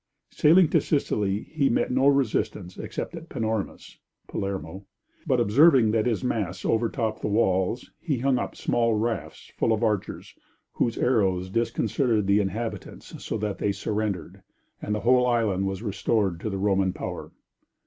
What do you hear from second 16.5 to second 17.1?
Roman